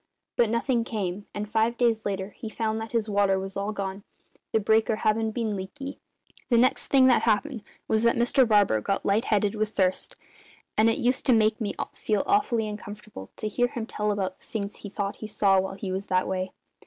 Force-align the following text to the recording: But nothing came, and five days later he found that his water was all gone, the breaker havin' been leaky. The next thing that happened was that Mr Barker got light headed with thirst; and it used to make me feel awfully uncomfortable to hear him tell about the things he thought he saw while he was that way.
But 0.35 0.49
nothing 0.49 0.83
came, 0.83 1.27
and 1.31 1.47
five 1.47 1.77
days 1.77 2.07
later 2.07 2.31
he 2.31 2.49
found 2.49 2.81
that 2.81 2.91
his 2.91 3.07
water 3.07 3.37
was 3.37 3.55
all 3.55 3.71
gone, 3.71 4.03
the 4.51 4.59
breaker 4.59 4.95
havin' 4.95 5.29
been 5.29 5.55
leaky. 5.55 5.99
The 6.49 6.57
next 6.57 6.87
thing 6.87 7.05
that 7.05 7.21
happened 7.21 7.61
was 7.87 8.01
that 8.01 8.15
Mr 8.15 8.47
Barker 8.47 8.81
got 8.81 9.05
light 9.05 9.25
headed 9.25 9.53
with 9.53 9.69
thirst; 9.75 10.15
and 10.75 10.89
it 10.89 10.97
used 10.97 11.27
to 11.27 11.33
make 11.33 11.61
me 11.61 11.75
feel 11.93 12.23
awfully 12.25 12.67
uncomfortable 12.67 13.29
to 13.35 13.47
hear 13.47 13.67
him 13.67 13.85
tell 13.85 14.11
about 14.11 14.39
the 14.39 14.45
things 14.47 14.77
he 14.77 14.89
thought 14.89 15.17
he 15.17 15.27
saw 15.27 15.59
while 15.59 15.75
he 15.75 15.91
was 15.91 16.07
that 16.07 16.27
way. 16.27 16.49